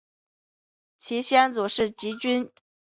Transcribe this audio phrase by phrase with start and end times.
[0.97, 2.49] 其先祖是汲郡。